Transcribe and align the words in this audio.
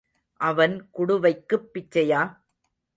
அவன் 0.39 0.89
குடுவைக்குப் 0.93 1.69
பிச்சையா? 1.73 2.21